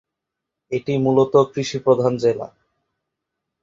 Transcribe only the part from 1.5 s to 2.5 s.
কৃষি প্রধান জেলা।